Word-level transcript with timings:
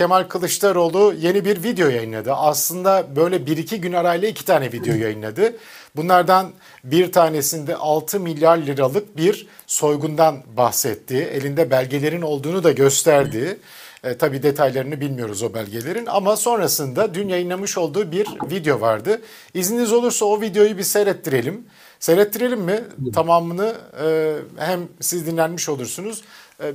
Kemal 0.00 0.24
Kılıçdaroğlu 0.24 1.14
yeni 1.20 1.44
bir 1.44 1.62
video 1.62 1.88
yayınladı. 1.88 2.32
Aslında 2.32 3.16
böyle 3.16 3.46
bir 3.46 3.56
iki 3.56 3.80
gün 3.80 3.92
arayla 3.92 4.28
iki 4.28 4.44
tane 4.44 4.72
video 4.72 4.94
yayınladı. 4.94 5.56
Bunlardan 5.96 6.50
bir 6.84 7.12
tanesinde 7.12 7.76
6 7.76 8.20
milyar 8.20 8.58
liralık 8.58 9.16
bir 9.16 9.46
soygundan 9.66 10.42
bahsetti. 10.56 11.16
Elinde 11.16 11.70
belgelerin 11.70 12.22
olduğunu 12.22 12.64
da 12.64 12.72
gösterdi. 12.72 13.58
E, 14.04 14.16
tabii 14.18 14.42
detaylarını 14.42 15.00
bilmiyoruz 15.00 15.42
o 15.42 15.54
belgelerin 15.54 16.06
ama 16.06 16.36
sonrasında 16.36 17.14
dün 17.14 17.28
yayınlamış 17.28 17.78
olduğu 17.78 18.12
bir 18.12 18.26
video 18.50 18.80
vardı. 18.80 19.20
İzniniz 19.54 19.92
olursa 19.92 20.24
o 20.24 20.40
videoyu 20.40 20.78
bir 20.78 20.82
seyrettirelim. 20.82 21.66
Seyrettirelim 21.98 22.60
mi? 22.60 22.84
Tamamını 23.14 23.74
e, 24.04 24.36
hem 24.56 24.80
siz 25.00 25.26
dinlenmiş 25.26 25.68
olursunuz. 25.68 26.22
E, 26.62 26.72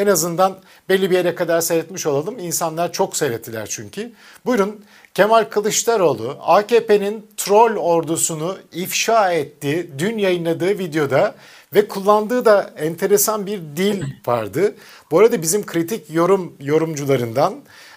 en 0.00 0.06
azından 0.06 0.58
belli 0.88 1.10
bir 1.10 1.16
yere 1.16 1.34
kadar 1.34 1.60
seyretmiş 1.60 2.06
olalım. 2.06 2.38
İnsanlar 2.38 2.92
çok 2.92 3.16
seyrettiler 3.16 3.66
çünkü. 3.66 4.12
Buyurun 4.46 4.84
Kemal 5.14 5.44
Kılıçdaroğlu 5.44 6.36
AKP'nin 6.40 7.26
troll 7.36 7.76
ordusunu 7.76 8.58
ifşa 8.72 9.32
etti. 9.32 9.90
Dün 9.98 10.18
yayınladığı 10.18 10.78
videoda 10.78 11.34
ve 11.74 11.88
kullandığı 11.88 12.44
da 12.44 12.70
enteresan 12.76 13.46
bir 13.46 13.60
dil 13.76 14.02
vardı. 14.26 14.74
Bu 15.10 15.18
arada 15.18 15.42
bizim 15.42 15.66
kritik 15.66 16.10
yorum 16.10 16.52
yorumcularından 16.60 17.54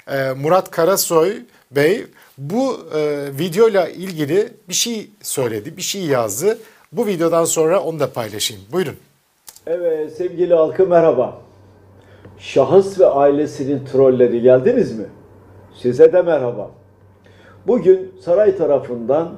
e, 0.08 0.31
Murat 0.31 0.71
Karasoy 0.71 1.38
Bey 1.71 2.05
bu 2.38 2.88
e, 2.95 3.30
videoyla 3.39 3.89
ilgili 3.89 4.53
bir 4.69 4.73
şey 4.73 5.09
söyledi, 5.21 5.77
bir 5.77 5.81
şey 5.81 6.02
yazdı. 6.02 6.59
Bu 6.91 7.08
videodan 7.08 7.45
sonra 7.45 7.80
onu 7.80 7.99
da 7.99 8.13
paylaşayım. 8.13 8.63
Buyurun. 8.71 8.95
Evet 9.67 10.13
sevgili 10.13 10.53
halkı 10.53 10.88
merhaba. 10.88 11.33
Şahıs 12.38 12.99
ve 12.99 13.05
ailesinin 13.05 13.85
trolleri 13.85 14.41
geldiniz 14.41 14.99
mi? 14.99 15.05
Size 15.73 16.13
de 16.13 16.21
merhaba. 16.21 16.71
Bugün 17.67 18.11
saray 18.19 18.57
tarafından 18.57 19.30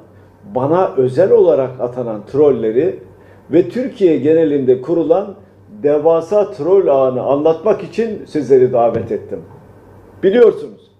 bana 0.55 0.91
özel 0.97 1.31
olarak 1.31 1.81
atanan 1.81 2.25
trolleri 2.25 2.99
ve 3.51 3.69
Türkiye 3.69 4.17
genelinde 4.17 4.81
kurulan 4.81 5.35
devasa 5.83 6.51
troll 6.51 6.87
ağını 6.87 7.21
anlatmak 7.21 7.83
için 7.83 8.25
sizleri 8.25 8.73
davet 8.73 9.11
ettim. 9.11 9.41
Biliyorsunuz 10.23 10.91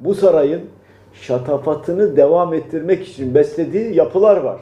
bu 0.00 0.14
sarayın 0.14 0.62
şatafatını 1.12 2.16
devam 2.16 2.54
ettirmek 2.54 3.08
için 3.08 3.34
beslediği 3.34 3.94
yapılar 3.94 4.36
var. 4.36 4.60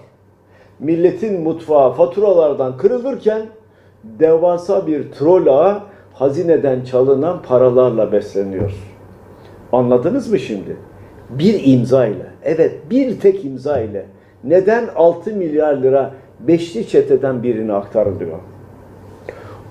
Milletin 0.78 1.40
mutfağı 1.40 1.92
faturalardan 1.92 2.76
kırılırken 2.76 3.46
devasa 4.04 4.86
bir 4.86 5.12
troll 5.12 5.46
ağı 5.46 5.80
hazineden 6.12 6.84
çalınan 6.84 7.42
paralarla 7.42 8.12
besleniyor. 8.12 8.72
Anladınız 9.72 10.30
mı 10.30 10.38
şimdi? 10.38 10.76
Bir 11.30 11.60
imza 11.64 12.06
ile, 12.06 12.26
evet 12.44 12.74
bir 12.90 13.20
tek 13.20 13.44
imza 13.44 13.80
ile 13.80 14.06
neden 14.44 14.88
6 14.96 15.32
milyar 15.32 15.76
lira 15.76 16.14
beşli 16.40 16.88
çeteden 16.88 17.42
birine 17.42 17.72
aktarılıyor? 17.72 18.38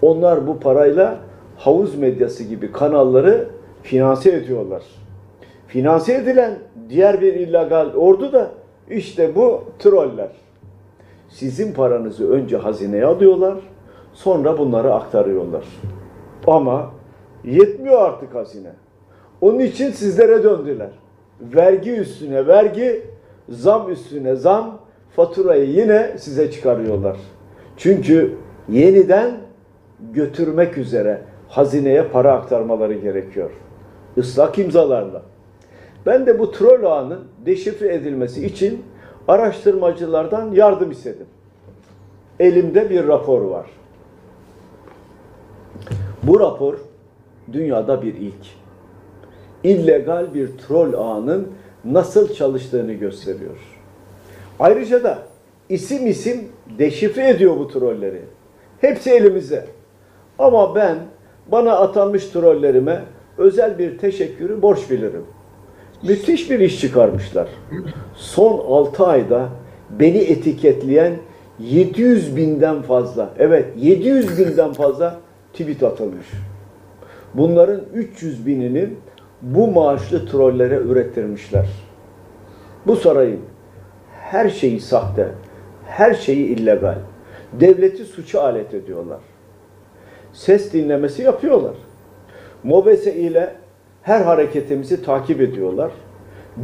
Onlar 0.01 0.47
bu 0.47 0.59
parayla 0.59 1.17
havuz 1.57 1.95
medyası 1.97 2.43
gibi 2.43 2.71
kanalları 2.71 3.47
finanse 3.83 4.31
ediyorlar. 4.31 4.83
Finanse 5.67 6.13
edilen 6.13 6.53
diğer 6.89 7.21
bir 7.21 7.33
illegal 7.33 7.93
ordu 7.93 8.33
da 8.33 8.51
işte 8.89 9.35
bu 9.35 9.63
troller. 9.79 10.29
Sizin 11.29 11.73
paranızı 11.73 12.31
önce 12.31 12.57
hazineye 12.57 13.05
alıyorlar, 13.05 13.57
sonra 14.17 14.57
bunları 14.57 14.93
aktarıyorlar. 14.93 15.65
Ama 16.47 16.91
yetmiyor 17.43 18.01
artık 18.01 18.35
hazine. 18.35 18.71
Onun 19.41 19.59
için 19.59 19.91
sizlere 19.91 20.43
döndüler. 20.43 20.89
Vergi 21.41 21.91
üstüne 21.91 22.47
vergi, 22.47 23.01
zam 23.49 23.91
üstüne 23.91 24.35
zam, 24.35 24.79
faturayı 25.15 25.69
yine 25.69 26.17
size 26.17 26.51
çıkarıyorlar. 26.51 27.17
Çünkü 27.77 28.37
yeniden 28.69 29.31
götürmek 30.13 30.77
üzere 30.77 31.21
hazineye 31.49 32.03
para 32.03 32.33
aktarmaları 32.33 32.93
gerekiyor. 32.93 33.51
Islak 34.17 34.59
imzalarla. 34.59 35.21
Ben 36.05 36.25
de 36.25 36.39
bu 36.39 36.51
troll 36.51 36.83
ağının 36.83 37.23
deşifre 37.45 37.93
edilmesi 37.93 38.45
için 38.45 38.83
araştırmacılardan 39.27 40.51
yardım 40.51 40.91
istedim. 40.91 41.27
Elimde 42.39 42.89
bir 42.89 43.07
rapor 43.07 43.41
var. 43.41 43.65
Bu 46.27 46.39
rapor 46.39 46.73
dünyada 47.53 48.01
bir 48.01 48.13
ilk. 48.13 48.45
İllegal 49.63 50.33
bir 50.33 50.49
troll 50.57 50.93
ağının 50.93 51.47
nasıl 51.85 52.33
çalıştığını 52.33 52.93
gösteriyor. 52.93 53.57
Ayrıca 54.59 55.03
da 55.03 55.19
isim 55.69 56.07
isim 56.07 56.47
deşifre 56.79 57.29
ediyor 57.29 57.57
bu 57.57 57.67
trolleri. 57.67 58.21
Hepsi 58.81 59.11
elimizde. 59.11 59.65
Ama 60.39 60.75
ben 60.75 60.97
bana 61.51 61.75
atanmış 61.75 62.25
trollerime 62.25 63.03
özel 63.37 63.79
bir 63.79 63.97
teşekkürü 63.97 64.61
borç 64.61 64.89
bilirim. 64.89 65.25
Müthiş 66.03 66.51
bir 66.51 66.59
iş 66.59 66.81
çıkarmışlar. 66.81 67.47
Son 68.15 68.59
6 68.59 69.05
ayda 69.05 69.49
beni 69.89 70.17
etiketleyen 70.17 71.13
700 71.59 72.35
binden 72.35 72.81
fazla, 72.81 73.29
evet 73.39 73.65
700 73.77 74.39
binden 74.39 74.73
fazla 74.73 75.26
tweet 75.57 75.83
atılmış. 75.83 76.27
Bunların 77.33 77.81
300 77.93 78.45
binini 78.45 78.89
bu 79.41 79.67
maaşlı 79.67 80.25
trollere 80.25 80.75
ürettirmişler. 80.75 81.67
Bu 82.87 82.95
sarayın 82.95 83.41
her 84.11 84.49
şeyi 84.49 84.79
sahte, 84.79 85.27
her 85.85 86.13
şeyi 86.13 86.47
illegal. 86.47 86.97
Devleti 87.53 88.05
suça 88.05 88.41
alet 88.41 88.73
ediyorlar. 88.73 89.19
Ses 90.33 90.73
dinlemesi 90.73 91.21
yapıyorlar. 91.21 91.75
Mobese 92.63 93.15
ile 93.15 93.55
her 94.01 94.21
hareketimizi 94.21 95.03
takip 95.03 95.41
ediyorlar. 95.41 95.91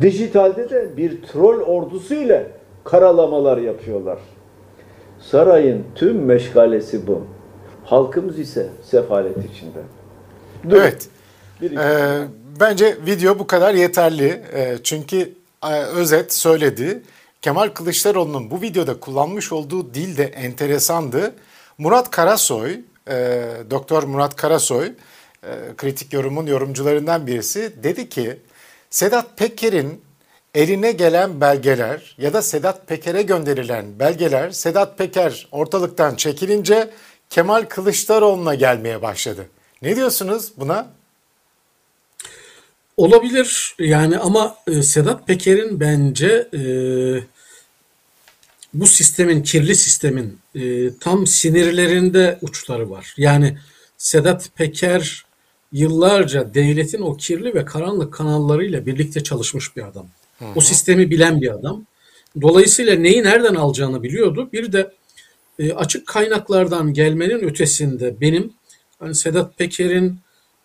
Dijitalde 0.02 0.70
de 0.70 0.98
bir 0.98 1.22
troll 1.22 1.62
ordusu 1.62 2.14
ile 2.14 2.48
karalamalar 2.84 3.58
yapıyorlar. 3.58 4.20
Sarayın 5.20 5.84
tüm 5.96 6.26
meşgalesi 6.26 7.08
bu. 7.08 7.22
Halkımız 7.86 8.40
ise 8.40 8.70
sefalet 8.90 9.38
içinde. 9.38 9.80
Dur. 10.70 10.78
Evet. 10.78 11.10
Ee, 11.64 12.28
bence 12.60 12.98
video 13.06 13.40
bu 13.40 13.48
kadar 13.48 13.74
yeterli. 13.74 14.44
Ee, 14.54 14.78
çünkü 14.84 15.34
e, 15.64 15.84
özet 15.84 16.34
söyledi. 16.34 17.04
Kemal 17.42 17.70
Kılıçdaroğlu'nun 17.70 18.52
bu 18.52 18.62
videoda 18.62 19.00
kullanmış 19.00 19.52
olduğu 19.52 19.94
dil 19.94 20.18
de 20.18 20.24
enteresandı. 20.24 21.34
Murat 21.78 22.12
Karasoy, 22.12 22.80
e, 23.08 23.44
Doktor 23.70 24.04
Murat 24.04 24.36
Karasoy, 24.36 24.86
e, 25.44 25.50
kritik 25.78 26.14
yorumun 26.14 26.46
yorumcularından 26.46 27.28
birisi 27.28 27.84
dedi 27.84 28.10
ki 28.10 28.38
Sedat 28.90 29.38
Peker'in 29.38 30.02
eline 30.56 30.92
gelen 30.92 31.42
belgeler 31.42 32.16
ya 32.18 32.34
da 32.34 32.42
Sedat 32.42 32.88
Peker'e 32.88 33.22
gönderilen 33.22 33.86
belgeler 34.00 34.52
Sedat 34.52 34.98
Peker 34.98 35.48
ortalıktan 35.52 36.16
çekilince 36.16 36.90
Kemal 37.34 37.66
Kılıçdaroğlu'na 37.66 38.56
gelmeye 38.56 39.02
başladı. 39.02 39.46
Ne 39.82 39.96
diyorsunuz 39.96 40.52
buna? 40.58 40.92
Olabilir 42.98 43.76
yani 43.80 44.18
ama 44.18 44.56
e, 44.68 44.82
Sedat 44.82 45.28
Peker'in 45.28 45.80
bence 45.80 46.48
e, 46.54 46.64
bu 48.74 48.88
sistemin, 48.88 49.44
kirli 49.44 49.76
sistemin 49.76 50.40
e, 50.56 50.90
tam 51.00 51.28
sinirlerinde 51.28 52.40
uçları 52.42 52.90
var. 52.90 53.14
Yani 53.18 53.58
Sedat 53.98 54.50
Peker 54.56 55.26
yıllarca 55.72 56.54
devletin 56.54 57.02
o 57.02 57.18
kirli 57.18 57.56
ve 57.56 57.66
karanlık 57.66 58.14
kanallarıyla 58.14 58.86
birlikte 58.86 59.24
çalışmış 59.24 59.76
bir 59.76 59.88
adam. 59.88 60.08
Hı 60.40 60.46
hı. 60.46 60.50
O 60.56 60.62
sistemi 60.62 61.10
bilen 61.10 61.42
bir 61.42 61.54
adam. 61.54 61.86
Dolayısıyla 62.42 62.96
neyi 62.96 63.24
nereden 63.24 63.56
alacağını 63.56 64.04
biliyordu. 64.04 64.50
Bir 64.54 64.74
de 64.74 64.92
e, 65.60 65.74
açık 65.74 66.08
kaynaklardan 66.08 66.94
gelmenin 66.94 67.40
ötesinde 67.40 68.22
benim 68.22 68.54
hani 69.00 69.16
Sedat 69.16 69.58
Peker'in 69.58 70.20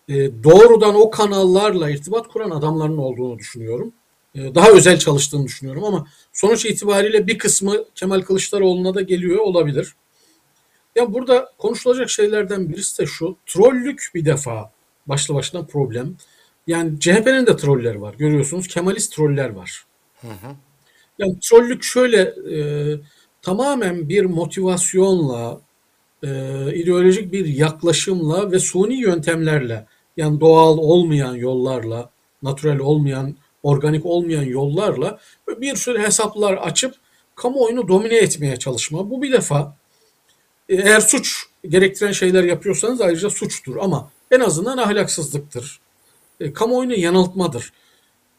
e, 0.09 0.43
doğrudan 0.43 0.95
o 0.95 1.09
kanallarla 1.09 1.89
irtibat 1.89 2.27
kuran 2.27 2.49
adamların 2.49 2.97
olduğunu 2.97 3.39
düşünüyorum. 3.39 3.93
E, 4.35 4.55
daha 4.55 4.69
özel 4.69 4.99
çalıştığını 4.99 5.45
düşünüyorum 5.45 5.83
ama 5.83 6.07
sonuç 6.33 6.65
itibariyle 6.65 7.27
bir 7.27 7.37
kısmı 7.37 7.75
Kemal 7.95 8.21
Kılıçdaroğlu'na 8.21 8.93
da 8.93 9.01
geliyor 9.01 9.37
olabilir. 9.37 9.95
Ya 10.95 11.13
burada 11.13 11.51
konuşulacak 11.57 12.09
şeylerden 12.09 12.69
birisi 12.69 13.01
de 13.01 13.05
şu. 13.05 13.37
Trollük 13.45 14.11
bir 14.15 14.25
defa 14.25 14.71
başlı 15.07 15.35
başına 15.35 15.63
problem. 15.63 16.15
Yani 16.67 16.99
CHP'nin 16.99 17.45
de 17.45 17.57
trolleri 17.57 18.01
var. 18.01 18.13
Görüyorsunuz 18.13 18.67
Kemalist 18.67 19.15
troller 19.15 19.49
var. 19.49 19.85
Hı 20.21 20.27
hı. 20.27 20.55
Yani 21.19 21.39
trollük 21.39 21.83
şöyle 21.83 22.21
e, 22.51 22.59
tamamen 23.41 24.09
bir 24.09 24.25
motivasyonla, 24.25 25.61
e, 26.23 26.29
ideolojik 26.73 27.31
bir 27.31 27.45
yaklaşımla 27.45 28.51
ve 28.51 28.59
suni 28.59 28.95
yöntemlerle 28.95 29.85
yani 30.17 30.39
doğal 30.39 30.77
olmayan 30.77 31.35
yollarla 31.35 32.09
natürel 32.43 32.79
olmayan, 32.79 33.35
organik 33.63 34.05
olmayan 34.05 34.43
yollarla 34.43 35.19
bir 35.47 35.75
sürü 35.75 35.99
hesaplar 35.99 36.53
açıp 36.53 36.95
kamuoyunu 37.35 37.87
domine 37.87 38.17
etmeye 38.17 38.57
çalışma. 38.57 39.09
Bu 39.09 39.21
bir 39.21 39.31
defa 39.31 39.75
e, 40.69 40.75
eğer 40.75 40.99
suç 40.99 41.45
gerektiren 41.69 42.11
şeyler 42.11 42.43
yapıyorsanız 42.43 43.01
ayrıca 43.01 43.29
suçtur 43.29 43.77
ama 43.77 44.11
en 44.31 44.39
azından 44.39 44.77
ahlaksızlıktır. 44.77 45.79
E, 46.39 46.53
kamuoyunu 46.53 46.93
yanıltmadır. 46.93 47.73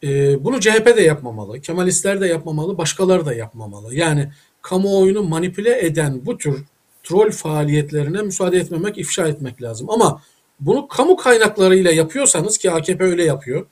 E, 0.03 0.43
bunu 0.43 0.59
CHP 0.59 0.97
de 0.97 1.01
yapmamalı, 1.01 1.61
Kemalistler 1.61 2.21
de 2.21 2.27
yapmamalı, 2.27 2.77
başkaları 2.77 3.25
da 3.25 3.33
yapmamalı. 3.33 3.95
Yani 3.95 4.31
kamuoyunu 4.61 5.23
manipüle 5.23 5.85
eden 5.85 6.25
bu 6.25 6.37
tür 6.37 6.63
troll 7.03 7.31
faaliyetlerine 7.31 8.21
müsaade 8.21 8.57
etmemek, 8.57 8.97
ifşa 8.97 9.27
etmek 9.27 9.61
lazım. 9.61 9.89
Ama 9.89 10.21
bunu 10.59 10.87
kamu 10.87 11.15
kaynaklarıyla 11.15 11.91
yapıyorsanız 11.91 12.57
ki 12.57 12.71
AKP 12.71 13.03
öyle 13.03 13.23
yapıyor. 13.23 13.65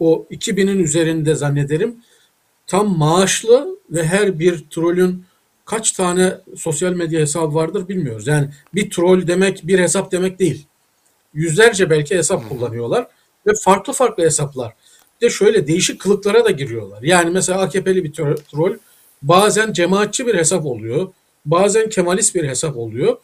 O 0.00 0.26
2000'in 0.30 0.78
üzerinde 0.78 1.34
zannederim 1.34 1.96
tam 2.66 2.98
maaşlı 2.98 3.78
ve 3.90 4.04
her 4.04 4.38
bir 4.38 4.64
trollün 4.70 5.24
kaç 5.64 5.92
tane 5.92 6.34
sosyal 6.56 6.92
medya 6.92 7.20
hesabı 7.20 7.54
vardır 7.54 7.88
bilmiyoruz. 7.88 8.26
Yani 8.26 8.48
bir 8.74 8.90
troll 8.90 9.26
demek 9.26 9.60
bir 9.64 9.78
hesap 9.78 10.12
demek 10.12 10.38
değil. 10.38 10.66
Yüzlerce 11.34 11.90
belki 11.90 12.16
hesap 12.16 12.48
kullanıyorlar 12.48 13.06
ve 13.46 13.52
farklı 13.64 13.92
farklı 13.92 14.24
hesaplar. 14.24 14.74
Bir 15.20 15.26
de 15.26 15.30
şöyle 15.30 15.66
değişik 15.66 16.00
kılıklara 16.00 16.44
da 16.44 16.50
giriyorlar. 16.50 17.02
Yani 17.02 17.30
mesela 17.30 17.60
AKP'li 17.60 18.04
bir 18.04 18.12
troll 18.12 18.78
bazen 19.22 19.72
cemaatçi 19.72 20.26
bir 20.26 20.34
hesap 20.34 20.66
oluyor. 20.66 21.12
Bazen 21.44 21.88
Kemalist 21.88 22.34
bir 22.34 22.48
hesap 22.48 22.76
oluyor 22.76 23.16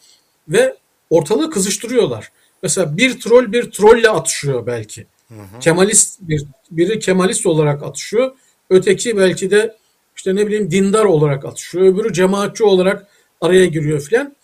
ve 0.49 0.75
ortalığı 1.09 1.49
kızıştırıyorlar. 1.51 2.31
Mesela 2.63 2.97
bir 2.97 3.19
troll 3.19 3.51
bir 3.51 3.71
trolle 3.71 4.09
atışıyor 4.09 4.65
belki. 4.65 5.05
Hı 5.27 5.33
hı. 5.33 5.59
Kemalist 5.59 6.19
bir 6.21 6.45
biri 6.71 6.99
Kemalist 6.99 7.45
olarak 7.45 7.83
atışıyor. 7.83 8.31
Öteki 8.69 9.17
belki 9.17 9.51
de 9.51 9.75
işte 10.15 10.35
ne 10.35 10.47
bileyim 10.47 10.71
dindar 10.71 11.05
olarak 11.05 11.45
atışıyor. 11.45 11.85
Öbürü 11.85 12.13
cemaatçi 12.13 12.63
olarak 12.63 13.07
araya 13.41 13.65
giriyor 13.65 14.01
filan. 14.01 14.35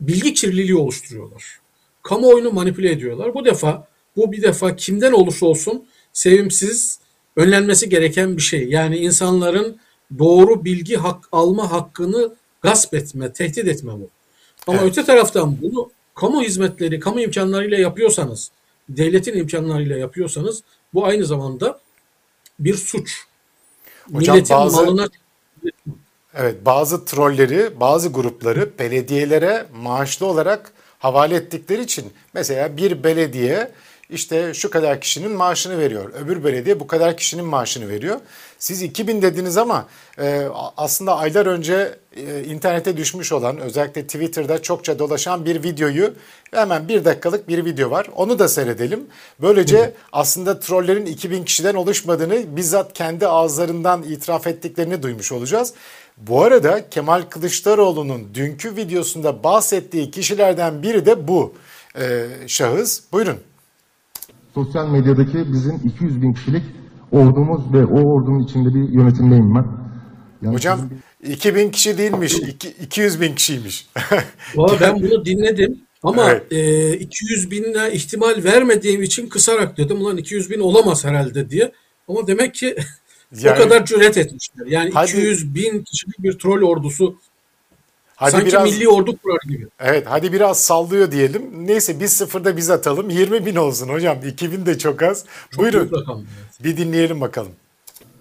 Bilgi 0.00 0.34
kirliliği 0.34 0.76
oluşturuyorlar. 0.76 1.60
Kamuoyunu 2.02 2.52
manipüle 2.52 2.90
ediyorlar. 2.90 3.34
Bu 3.34 3.44
defa 3.44 3.88
bu 4.16 4.32
bir 4.32 4.42
defa 4.42 4.76
kimden 4.76 5.12
olursa 5.12 5.46
olsun 5.46 5.86
sevimsiz, 6.12 6.98
önlenmesi 7.36 7.88
gereken 7.88 8.36
bir 8.36 8.42
şey. 8.42 8.68
Yani 8.68 8.96
insanların 8.96 9.80
doğru 10.18 10.64
bilgi 10.64 10.96
hak 10.96 11.28
alma 11.32 11.72
hakkını 11.72 12.34
gasp 12.62 12.94
etme, 12.94 13.32
tehdit 13.32 13.68
etme 13.68 13.92
bu. 13.92 14.08
Ama 14.66 14.78
evet. 14.78 14.90
öte 14.90 15.04
taraftan 15.04 15.56
bunu 15.62 15.90
kamu 16.14 16.42
hizmetleri, 16.42 17.00
kamu 17.00 17.20
imkanlarıyla 17.20 17.78
yapıyorsanız, 17.78 18.50
devletin 18.88 19.38
imkanlarıyla 19.38 19.96
yapıyorsanız 19.96 20.62
bu 20.94 21.06
aynı 21.06 21.24
zamanda 21.24 21.80
bir 22.58 22.74
suç. 22.74 23.26
Hocam 24.12 24.36
Milletin 24.36 24.56
bazı, 24.56 24.76
malına 24.76 25.08
Evet, 26.34 26.64
bazı 26.64 27.04
trolleri, 27.04 27.80
bazı 27.80 28.08
grupları 28.08 28.78
belediyelere 28.78 29.66
maaşlı 29.74 30.26
olarak 30.26 30.72
havale 30.98 31.36
ettikleri 31.36 31.82
için 31.82 32.12
mesela 32.34 32.76
bir 32.76 33.04
belediye 33.04 33.72
işte 34.12 34.54
şu 34.54 34.70
kadar 34.70 35.00
kişinin 35.00 35.32
maaşını 35.32 35.78
veriyor. 35.78 36.12
Öbür 36.14 36.44
belediye 36.44 36.80
bu 36.80 36.86
kadar 36.86 37.16
kişinin 37.16 37.44
maaşını 37.44 37.88
veriyor. 37.88 38.20
Siz 38.58 38.82
2000 38.82 39.22
dediniz 39.22 39.56
ama 39.56 39.86
e, 40.18 40.46
aslında 40.76 41.16
aylar 41.16 41.46
önce 41.46 41.98
e, 42.16 42.44
internete 42.44 42.96
düşmüş 42.96 43.32
olan 43.32 43.58
özellikle 43.58 44.02
Twitter'da 44.02 44.62
çokça 44.62 44.98
dolaşan 44.98 45.44
bir 45.44 45.62
videoyu 45.62 46.14
hemen 46.50 46.88
bir 46.88 47.04
dakikalık 47.04 47.48
bir 47.48 47.64
video 47.64 47.90
var. 47.90 48.06
Onu 48.16 48.38
da 48.38 48.48
seyredelim. 48.48 49.06
Böylece 49.40 49.94
aslında 50.12 50.60
trollerin 50.60 51.06
2000 51.06 51.44
kişiden 51.44 51.74
oluşmadığını 51.74 52.56
bizzat 52.56 52.92
kendi 52.92 53.26
ağızlarından 53.26 54.02
itiraf 54.02 54.46
ettiklerini 54.46 55.02
duymuş 55.02 55.32
olacağız. 55.32 55.74
Bu 56.16 56.42
arada 56.42 56.88
Kemal 56.90 57.22
Kılıçdaroğlu'nun 57.22 58.34
dünkü 58.34 58.76
videosunda 58.76 59.44
bahsettiği 59.44 60.10
kişilerden 60.10 60.82
biri 60.82 61.06
de 61.06 61.28
bu 61.28 61.54
e, 61.98 62.26
şahıs. 62.46 63.00
Buyurun 63.12 63.51
sosyal 64.54 64.88
medyadaki 64.88 65.52
bizim 65.52 65.80
200 65.84 66.22
bin 66.22 66.32
kişilik 66.32 66.62
ordumuz 67.12 67.72
ve 67.72 67.84
o 67.84 68.00
ordunun 68.00 68.44
içinde 68.44 68.68
bir 68.74 68.88
yönetimdeyim 68.88 69.54
ben. 69.54 69.64
Yani 70.42 70.54
Hocam 70.54 70.78
sizin... 71.20 71.34
2000 71.34 71.70
kişi 71.70 71.98
değilmiş, 71.98 72.34
200 72.82 73.20
bin 73.20 73.34
kişiymiş. 73.34 73.86
Valla 74.56 74.80
ben 74.80 75.02
bunu 75.02 75.24
dinledim 75.24 75.80
ama 76.02 76.30
evet. 76.30 76.52
e, 76.52 76.98
200 76.98 77.50
binle 77.50 77.92
ihtimal 77.92 78.44
vermediğim 78.44 79.02
için 79.02 79.28
kısarak 79.28 79.76
dedim 79.76 79.96
ulan 79.96 80.16
200 80.16 80.50
bin 80.50 80.60
olamaz 80.60 81.04
herhalde 81.04 81.50
diye. 81.50 81.72
Ama 82.08 82.26
demek 82.26 82.54
ki 82.54 82.76
yani, 83.32 83.54
o 83.54 83.62
kadar 83.62 83.86
cüret 83.86 84.18
etmişler. 84.18 84.66
Yani 84.66 84.90
hadi, 84.94 85.10
200 85.10 85.54
bin 85.54 85.84
kişilik 85.84 86.18
bir 86.18 86.32
troll 86.32 86.62
ordusu 86.62 87.18
Hadi 88.16 88.30
Sanki 88.30 88.46
biraz, 88.46 88.64
milli 88.64 88.88
ordu 88.88 89.16
kurar 89.22 89.38
gibi. 89.48 89.66
Evet 89.80 90.06
hadi 90.08 90.32
biraz 90.32 90.60
sallıyor 90.60 91.10
diyelim. 91.10 91.42
Neyse 91.66 92.00
biz 92.00 92.12
sıfırda 92.12 92.56
biz 92.56 92.70
atalım. 92.70 93.10
20 93.10 93.46
bin 93.46 93.56
olsun 93.56 93.88
hocam. 93.88 94.16
2000 94.26 94.66
de 94.66 94.78
çok 94.78 95.02
az. 95.02 95.24
Çok 95.50 95.60
Buyurun. 95.62 95.78
Evet. 95.78 96.24
Bir 96.64 96.76
dinleyelim 96.76 97.20
bakalım. 97.20 97.52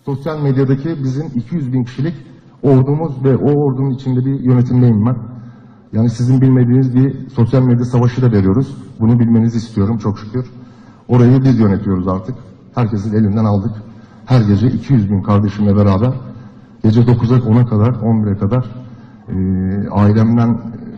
Sosyal 0.06 0.40
medyadaki 0.40 1.04
bizim 1.04 1.32
200 1.36 1.74
bin 1.74 1.84
kişilik 1.84 2.14
ordumuz 2.64 3.24
ve 3.24 3.36
o 3.36 3.52
ordunun 3.52 3.92
içinde 3.92 4.26
bir 4.26 4.40
yönetimdeyim 4.40 5.06
ben. 5.06 5.18
Yani 5.94 6.10
sizin 6.10 6.42
bilmediğiniz 6.42 6.96
bir 6.96 7.30
sosyal 7.30 7.62
medya 7.62 7.86
savaşı 7.86 8.22
da 8.22 8.32
veriyoruz. 8.32 8.76
Bunu 9.00 9.20
bilmenizi 9.20 9.58
istiyorum 9.58 9.98
çok 9.98 10.20
şükür. 10.20 10.46
Orayı 11.08 11.44
biz 11.44 11.60
yönetiyoruz 11.60 12.08
artık. 12.08 12.36
Herkesin 12.76 13.14
elinden 13.14 13.46
aldık. 13.46 13.72
Her 14.26 14.42
gece 14.42 14.68
200 14.68 15.12
bin 15.12 15.22
kardeşimle 15.22 15.76
beraber 15.76 16.14
gece 16.84 17.02
9'a 17.02 17.38
10'a 17.38 17.66
kadar 17.66 17.90
11'e 17.90 18.38
kadar 18.38 18.66
e, 19.32 19.90
ailemden 19.90 20.58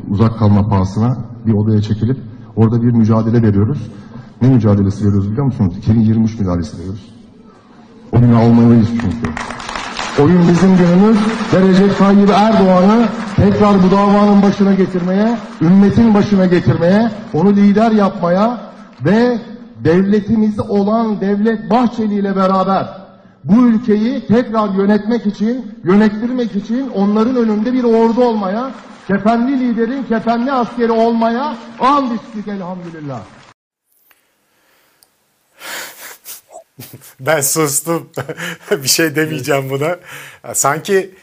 uzak 0.10 0.40
kalma 0.40 0.68
pahasına 0.70 1.18
bir 1.46 1.54
odaya 1.54 1.82
çekilip 1.82 2.18
orada 2.56 2.82
bir 2.82 2.92
mücadele 2.92 3.44
veriyoruz. 3.44 3.92
Ne 4.42 4.48
mücadelesi 4.48 5.06
veriyoruz 5.06 5.32
biliyor 5.32 5.46
musunuz? 5.46 5.78
2023 5.78 6.40
mücadelesi 6.40 6.78
veriyoruz. 6.80 7.14
O 8.12 8.20
günü 8.20 8.36
almalıyız 8.36 8.88
çünkü. 9.02 9.30
Oyun 10.22 10.48
bizim 10.48 10.78
günümüz 10.78 11.18
ve 11.54 11.68
Recep 11.68 11.98
Tayyip 11.98 12.30
Erdoğan'ı 12.30 13.08
tekrar 13.36 13.84
bu 13.84 13.92
davanın 13.92 14.42
başına 14.42 14.74
getirmeye, 14.74 15.38
ümmetin 15.62 16.14
başına 16.14 16.46
getirmeye, 16.46 17.12
onu 17.34 17.50
lider 17.50 17.92
yapmaya 17.92 18.58
ve 19.06 19.38
devletimiz 19.84 20.60
olan 20.60 21.22
Devlet 21.22 21.70
Bahçeli 21.70 22.14
ile 22.14 22.36
beraber 22.36 23.03
bu 23.44 23.68
ülkeyi 23.68 24.28
tekrar 24.28 24.70
yönetmek 24.70 25.26
için, 25.26 25.80
yönettirmek 25.84 26.56
için 26.56 26.90
onların 26.90 27.36
önünde 27.36 27.74
bir 27.74 27.84
ordu 27.84 28.24
olmaya, 28.24 28.72
kefenli 29.08 29.60
liderin 29.60 30.04
kefenli 30.04 30.52
askeri 30.52 30.92
olmaya 30.92 31.58
and 31.80 32.12
içtik 32.12 32.48
elhamdülillah. 32.48 33.22
ben 37.20 37.42
sustum. 37.42 38.10
bir 38.72 38.88
şey 38.88 39.16
demeyeceğim 39.16 39.70
buna. 39.70 39.98
Sanki 40.54 41.16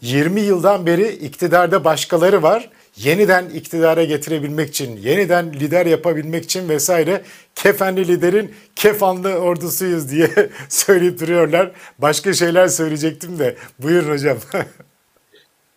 20 0.00 0.40
e, 0.40 0.44
yıldan 0.44 0.86
beri 0.86 1.08
iktidarda 1.08 1.84
başkaları 1.84 2.42
var 2.42 2.70
yeniden 2.98 3.50
iktidara 3.50 4.04
getirebilmek 4.04 4.68
için, 4.68 4.96
yeniden 4.96 5.52
lider 5.52 5.86
yapabilmek 5.86 6.44
için 6.44 6.68
vesaire 6.68 7.22
kefenli 7.54 8.08
liderin 8.08 8.54
kefanlı 8.76 9.34
ordusuyuz 9.34 10.10
diye 10.10 10.30
söyleyip 10.68 11.20
duruyorlar. 11.20 11.72
Başka 11.98 12.32
şeyler 12.32 12.68
söyleyecektim 12.68 13.38
de 13.38 13.56
buyurun 13.78 14.10
hocam. 14.10 14.38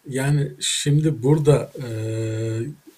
yani 0.07 0.51
şimdi 0.59 1.23
burada 1.23 1.71
e, 1.77 1.87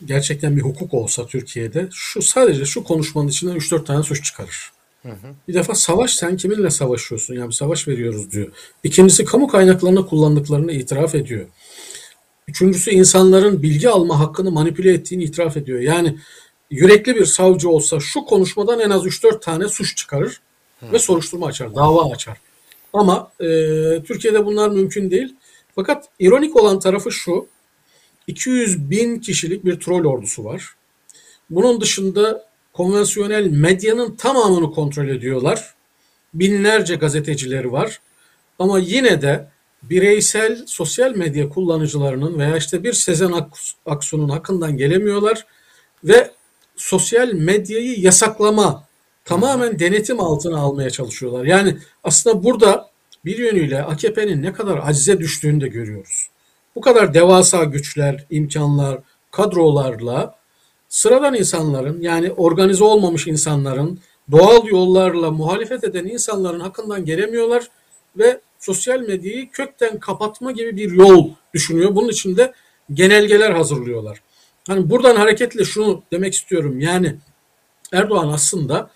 gerçekten 0.06 0.58
bir 0.58 0.62
hukuk 0.62 0.94
olsa 0.94 1.26
Türkiye'de 1.28 1.90
şu 1.92 2.22
sadece 2.22 2.66
şu 2.66 2.84
konuşmanın 2.84 3.28
içinden 3.28 3.56
3-4 3.56 3.86
tane 3.86 4.04
suç 4.04 4.26
çıkarır. 4.26 4.72
Hı 5.04 5.10
hı. 5.10 5.28
Bir 5.48 5.54
defa 5.54 5.76
savaş 5.76 6.14
sen 6.14 6.38
kiminle 6.38 6.70
savaşıyorsun? 6.70 7.34
Yani 7.34 7.54
savaş 7.54 7.88
veriyoruz 7.88 8.32
diyor. 8.32 8.48
İkincisi 8.84 9.26
kamu 9.26 9.48
kaynaklarını 9.48 10.08
kullandıklarını 10.08 10.72
itiraf 10.72 11.16
ediyor. 11.16 11.46
Üçüncüsü 12.48 12.92
insanların 12.92 13.64
bilgi 13.64 13.90
alma 13.90 14.20
hakkını 14.20 14.52
manipüle 14.52 14.94
ettiğini 14.94 15.24
itiraf 15.24 15.58
ediyor. 15.58 15.80
Yani 15.80 16.18
yürekli 16.72 17.16
bir 17.16 17.26
savcı 17.26 17.70
olsa 17.70 18.00
şu 18.00 18.26
konuşmadan 18.26 18.80
en 18.80 18.90
az 18.90 19.06
3-4 19.06 19.40
tane 19.40 19.68
suç 19.68 19.98
çıkarır 19.98 20.42
ve 20.92 21.00
soruşturma 21.00 21.46
açar, 21.46 21.76
dava 21.76 22.12
açar. 22.12 22.38
Ama 22.94 23.32
e, 23.40 23.46
Türkiye'de 24.04 24.46
bunlar 24.46 24.70
mümkün 24.70 25.12
değil. 25.12 25.36
Fakat 25.76 26.10
ironik 26.20 26.56
olan 26.56 26.80
tarafı 26.80 27.12
şu, 27.12 27.48
200 28.28 28.90
bin 28.90 29.20
kişilik 29.20 29.66
bir 29.66 29.80
troll 29.80 30.06
ordusu 30.06 30.44
var. 30.44 30.76
Bunun 31.50 31.82
dışında 31.82 32.46
konvansiyonel 32.74 33.48
medyanın 33.48 34.16
tamamını 34.16 34.72
kontrol 34.72 35.08
ediyorlar. 35.08 35.74
Binlerce 36.34 36.96
gazetecileri 36.96 37.72
var. 37.72 38.02
Ama 38.60 38.80
yine 38.80 39.22
de 39.22 39.48
bireysel 39.90 40.64
sosyal 40.66 41.16
medya 41.16 41.50
kullanıcılarının 41.50 42.40
veya 42.40 42.58
işte 42.58 42.84
bir 42.84 42.94
Sezen 42.94 43.34
Aksu'nun 43.86 44.30
hakkından 44.30 44.78
gelemiyorlar 44.78 45.46
ve 46.04 46.32
sosyal 46.76 47.34
medyayı 47.34 48.00
yasaklama 48.00 48.84
tamamen 49.26 49.80
denetim 49.80 50.20
altına 50.20 50.60
almaya 50.60 50.90
çalışıyorlar. 50.90 51.46
Yani 51.46 51.78
aslında 52.04 52.44
burada 52.44 52.90
bir 53.26 53.38
yönüyle 53.38 53.84
AKP'nin 53.84 54.44
ne 54.44 54.54
kadar 54.54 54.80
acize 54.84 55.20
düştüğünü 55.20 55.62
de 55.62 55.68
görüyoruz. 55.68 56.28
Bu 56.76 56.82
kadar 56.82 57.14
devasa 57.14 57.64
güçler, 57.64 58.26
imkanlar, 58.30 59.00
kadrolarla 59.32 60.36
sıradan 60.90 61.36
insanların 61.36 62.02
yani 62.02 62.32
organize 62.32 62.84
olmamış 62.84 63.28
insanların 63.28 64.00
doğal 64.32 64.68
yollarla 64.68 65.32
muhalefet 65.32 65.84
eden 65.84 66.06
insanların 66.06 66.60
hakkından 66.60 67.06
gelemiyorlar 67.06 67.68
ve 68.18 68.40
sosyal 68.64 69.00
medyayı 69.00 69.52
kökten 69.52 70.00
kapatma 70.00 70.52
gibi 70.52 70.78
bir 70.78 70.92
yol 70.92 71.30
düşünüyor. 71.54 71.96
Bunun 71.96 72.10
için 72.10 72.38
de 72.38 72.54
genelgeler 72.94 73.52
hazırlıyorlar. 73.52 74.22
Hani 74.68 74.90
buradan 74.90 75.16
hareketle 75.16 75.64
şunu 75.66 76.04
demek 76.12 76.34
istiyorum. 76.34 76.80
Yani 76.80 77.16
Erdoğan 77.92 78.28
aslında 78.28 78.90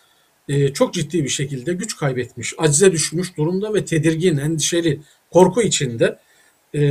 e, 0.49 0.73
çok 0.73 0.93
ciddi 0.93 1.23
bir 1.23 1.29
şekilde 1.29 1.73
güç 1.73 1.97
kaybetmiş, 1.97 2.53
acize 2.57 2.91
düşmüş 2.91 3.37
durumda 3.37 3.73
ve 3.73 3.85
tedirgin, 3.85 4.37
endişeli, 4.37 5.01
korku 5.31 5.61
içinde. 5.61 6.19
E, 6.73 6.81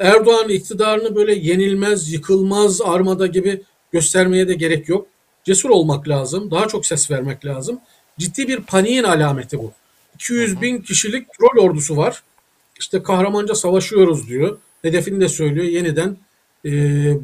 Erdoğan 0.00 0.48
iktidarını 0.48 1.16
böyle 1.16 1.34
yenilmez, 1.34 2.12
yıkılmaz, 2.12 2.80
armada 2.80 3.26
gibi 3.26 3.62
göstermeye 3.92 4.48
de 4.48 4.54
gerek 4.54 4.88
yok. 4.88 5.06
Cesur 5.44 5.70
olmak 5.70 6.08
lazım, 6.08 6.50
daha 6.50 6.68
çok 6.68 6.86
ses 6.86 7.10
vermek 7.10 7.44
lazım. 7.44 7.80
Ciddi 8.18 8.48
bir 8.48 8.60
paniğin 8.60 9.04
alameti 9.04 9.58
bu. 9.58 9.72
200 10.14 10.60
bin 10.60 10.78
kişilik 10.78 11.26
troll 11.32 11.62
ordusu 11.62 11.96
var. 11.96 12.22
İşte 12.80 13.02
kahramanca 13.02 13.54
savaşıyoruz 13.54 14.28
diyor. 14.28 14.58
Hedefini 14.82 15.20
de 15.20 15.28
söylüyor. 15.28 15.66
Yeniden 15.66 16.16
e, 16.64 16.70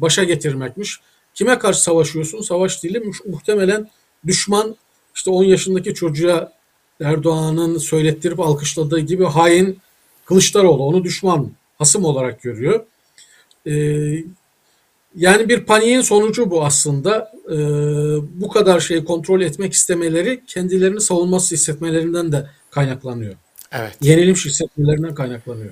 başa 0.01 0.23
getirmekmiş. 0.23 0.99
Kime 1.33 1.59
karşı 1.59 1.83
savaşıyorsun? 1.83 2.41
Savaş 2.41 2.83
mu- 2.83 3.11
muhtemelen 3.25 3.89
düşman 4.27 4.75
işte 5.15 5.29
10 5.29 5.43
yaşındaki 5.43 5.93
çocuğa 5.93 6.53
Erdoğan'ın 7.01 7.77
söylettirip 7.77 8.39
alkışladığı 8.39 8.99
gibi 8.99 9.25
hain 9.25 9.79
Kılıçdaroğlu 10.25 10.83
onu 10.83 11.03
düşman, 11.03 11.51
hasım 11.77 12.05
olarak 12.05 12.41
görüyor. 12.41 12.85
E, 13.67 13.73
yani 15.15 15.49
bir 15.49 15.65
paniğin 15.65 16.01
sonucu 16.01 16.51
bu 16.51 16.65
aslında. 16.65 17.31
E, 17.51 17.57
bu 18.41 18.49
kadar 18.49 18.79
şeyi 18.79 19.05
kontrol 19.05 19.41
etmek 19.41 19.73
istemeleri 19.73 20.43
kendilerini 20.47 21.01
savunması 21.01 21.55
hissetmelerinden 21.55 22.31
de 22.31 22.49
kaynaklanıyor. 22.71 23.35
Evet. 23.71 23.97
Yenilmiş 24.01 24.45
hissetmelerinden 24.45 25.15
kaynaklanıyor. 25.15 25.71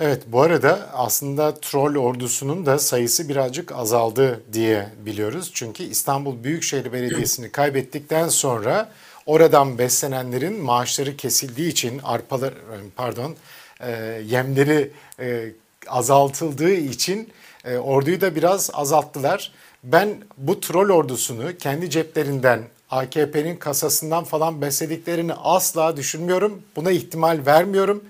Evet 0.00 0.22
bu 0.26 0.42
arada 0.42 0.90
aslında 0.92 1.54
troll 1.54 1.96
ordusunun 1.96 2.66
da 2.66 2.78
sayısı 2.78 3.28
birazcık 3.28 3.72
azaldı 3.72 4.40
diye 4.52 4.88
biliyoruz. 5.06 5.50
Çünkü 5.54 5.82
İstanbul 5.82 6.44
Büyükşehir 6.44 6.92
Belediyesi'ni 6.92 7.52
kaybettikten 7.52 8.28
sonra 8.28 8.92
oradan 9.26 9.78
beslenenlerin 9.78 10.60
maaşları 10.60 11.16
kesildiği 11.16 11.68
için 11.68 12.00
arpalar 12.04 12.54
pardon 12.96 13.36
e, 13.80 13.90
yemleri 14.26 14.90
e, 15.20 15.52
azaltıldığı 15.86 16.72
için 16.72 17.28
e, 17.64 17.76
orduyu 17.76 18.20
da 18.20 18.34
biraz 18.34 18.70
azalttılar. 18.72 19.52
Ben 19.84 20.08
bu 20.36 20.60
troll 20.60 20.90
ordusunu 20.90 21.56
kendi 21.58 21.90
ceplerinden 21.90 22.62
AKP'nin 22.90 23.56
kasasından 23.56 24.24
falan 24.24 24.62
beslediklerini 24.62 25.32
asla 25.34 25.96
düşünmüyorum. 25.96 26.62
Buna 26.76 26.90
ihtimal 26.90 27.40
vermiyorum. 27.46 28.04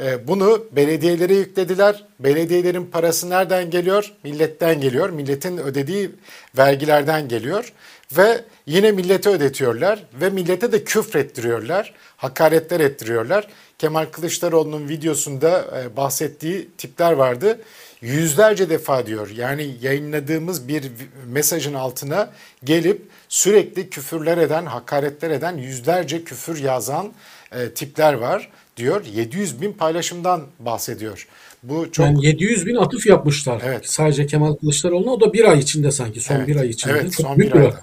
E, 0.00 0.28
Bunu 0.28 0.64
belediyelere 0.72 1.34
yüklediler. 1.34 2.04
Belediyelerin 2.20 2.86
parası 2.86 3.30
nereden 3.30 3.70
geliyor? 3.70 4.12
Milletten 4.24 4.80
geliyor. 4.80 5.10
Milletin 5.10 5.58
ödediği 5.58 6.10
vergilerden 6.58 7.28
geliyor. 7.28 7.72
Ve 8.16 8.44
yine 8.66 8.92
millete 8.92 9.30
ödetiyorlar 9.30 10.02
ve 10.20 10.30
millete 10.30 10.72
de 10.72 10.84
küfrettiriyorlar. 10.84 11.94
Hakaretler 12.16 12.80
ettiriyorlar. 12.80 13.48
Kemal 13.78 14.06
Kılıçdaroğlu'nun 14.06 14.88
videosunda 14.88 15.80
e, 15.82 15.96
bahsettiği 15.96 16.68
tipler 16.78 17.12
vardı. 17.12 17.60
Yüzlerce 18.00 18.70
defa 18.70 19.06
diyor 19.06 19.30
yani 19.36 19.74
yayınladığımız 19.82 20.68
bir 20.68 20.84
mesajın 21.26 21.74
altına 21.74 22.30
gelip 22.64 23.02
sürekli 23.28 23.90
küfürler 23.90 24.38
eden, 24.38 24.66
hakaretler 24.66 25.30
eden 25.30 25.56
yüzlerce 25.56 26.24
küfür 26.24 26.58
yazan 26.62 27.12
e, 27.52 27.70
tipler 27.70 28.12
var 28.12 28.50
diyor. 28.76 29.04
700 29.14 29.60
bin 29.60 29.72
paylaşımdan 29.72 30.42
bahsediyor. 30.60 31.28
Bu 31.62 31.92
çok 31.92 32.06
Yani 32.06 32.26
700 32.26 32.66
bin 32.66 32.74
atıf 32.76 33.06
yapmışlar. 33.06 33.62
Evet. 33.64 33.88
Sadece 33.90 34.26
Kemal 34.26 34.54
Kılıçdaroğlu'na 34.54 35.10
o 35.10 35.20
da 35.20 35.32
bir 35.32 35.44
ay 35.44 35.58
içinde 35.58 35.90
sanki. 35.90 36.20
Son 36.20 36.34
Evet. 36.34 36.48
bir 36.48 36.56
ay 36.56 36.68
içinde. 36.68 36.92
Evet, 36.92 37.12
Çok 37.12 37.26
son 37.26 37.38
büyük 37.38 37.54
bir 37.54 37.60
ayda. 37.60 37.80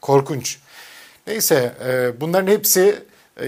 korkunç. 0.00 0.58
Neyse 1.26 1.72
e, 1.86 2.20
bunların 2.20 2.46
hepsi 2.52 2.94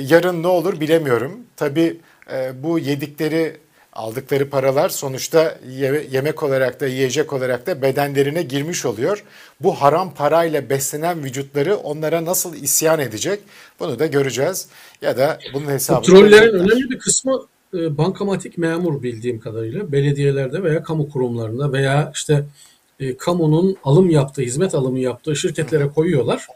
yarın 0.00 0.42
ne 0.42 0.46
olur 0.46 0.80
bilemiyorum. 0.80 1.32
Tabii 1.56 1.96
e, 2.32 2.62
bu 2.62 2.78
yedikleri 2.78 3.56
aldıkları 3.92 4.50
paralar 4.50 4.88
sonuçta 4.88 5.58
ye- 5.70 6.06
yemek 6.10 6.42
olarak 6.42 6.80
da 6.80 6.86
yiyecek 6.86 7.32
olarak 7.32 7.66
da 7.66 7.82
bedenlerine 7.82 8.42
girmiş 8.42 8.86
oluyor. 8.86 9.24
Bu 9.60 9.74
haram 9.74 10.14
parayla 10.14 10.70
beslenen 10.70 11.24
vücutları 11.24 11.76
onlara 11.76 12.24
nasıl 12.24 12.54
isyan 12.54 13.00
edecek 13.00 13.40
bunu 13.80 13.98
da 13.98 14.06
göreceğiz. 14.06 14.68
Ya 15.02 15.16
da 15.18 15.38
bunun 15.54 15.66
hesabını 15.70 16.02
Trollerin 16.04 16.32
verecekler. 16.32 16.58
önemli 16.60 16.90
bir 16.90 16.98
kısmı 16.98 17.46
e, 17.74 17.98
bankamatik 17.98 18.58
memur 18.58 19.02
bildiğim 19.02 19.40
kadarıyla 19.40 19.92
belediyelerde 19.92 20.62
veya 20.62 20.82
kamu 20.82 21.10
kurumlarında 21.10 21.72
veya 21.72 22.10
işte 22.14 22.44
e, 23.00 23.16
kamunun 23.16 23.76
alım 23.84 24.10
yaptığı, 24.10 24.42
hizmet 24.42 24.74
alımı 24.74 24.98
yaptığı 24.98 25.36
şirketlere 25.36 25.88
koyuyorlar. 25.88 26.46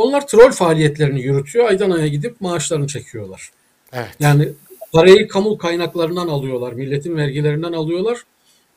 Onlar 0.00 0.26
troll 0.26 0.52
faaliyetlerini 0.52 1.20
yürütüyor. 1.20 1.68
Aydan 1.68 1.90
aya 1.90 2.06
gidip 2.06 2.40
maaşlarını 2.40 2.86
çekiyorlar. 2.86 3.50
Evet. 3.92 4.08
Yani 4.20 4.48
parayı 4.92 5.28
kamu 5.28 5.58
kaynaklarından 5.58 6.28
alıyorlar, 6.28 6.72
milletin 6.72 7.16
vergilerinden 7.16 7.72
alıyorlar. 7.72 8.18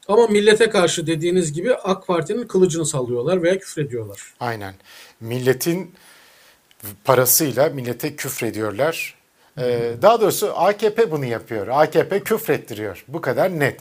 Ama 0.08 0.27
millete 0.27 0.70
karşı 0.70 1.08
dediğiniz 1.08 1.53
gibi 1.53 1.75
AK 1.75 2.08
Parti'nin 2.08 2.48
kılıcını 2.48 2.86
sallıyorlar 2.86 3.44
veya 3.44 3.60
küfrediyorlar. 3.60 4.34
Aynen. 4.39 4.74
Milletin 5.20 5.92
parasıyla 7.03 7.70
millete 7.70 8.15
küfrediyorlar. 8.15 9.15
Ee, 9.58 9.92
daha 10.01 10.22
doğrusu 10.22 10.51
AKP 10.56 11.12
bunu 11.12 11.25
yapıyor. 11.25 11.68
AKP 11.68 12.20
küfrettiriyor. 12.20 13.06
Bu 13.08 13.22
kadar 13.22 13.60
net. 13.60 13.72